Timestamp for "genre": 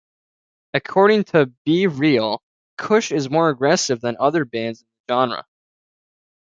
5.13-5.45